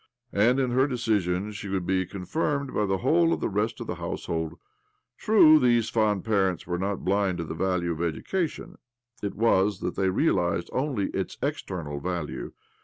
And 0.33 0.59
in 0.59 0.71
her 0.71 0.87
decision 0.87 1.51
she 1.51 1.67
would 1.69 1.85
be 1.85 2.07
confirmed 2.07 2.73
by 2.73 2.87
the 2.87 2.97
whole 2.97 3.33
of 3.33 3.39
the 3.39 3.49
rest 3.51 3.79
of 3.79 3.85
the 3.85 3.97
household. 4.01 4.57
True, 5.15 5.59
these 5.59 5.89
fond 5.91 6.25
parents 6.25 6.65
were 6.65 6.79
not 6.79 7.05
blind 7.05 7.37
to 7.37 7.43
the 7.43 7.53
value 7.53 7.91
of 7.91 8.01
education; 8.01 8.79
it 9.21 9.35
was 9.35 9.79
that 9.81 9.93
they 9.95 10.09
realized 10.09 10.71
only 10.73 11.11
its 11.11 11.37
external 11.43 11.99
value. 11.99 12.51